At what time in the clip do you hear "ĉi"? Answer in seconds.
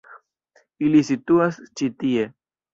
1.77-1.93